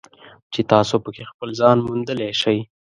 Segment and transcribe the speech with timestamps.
[0.53, 2.59] چې تاسو پکې خپل ځان موندلی شئ.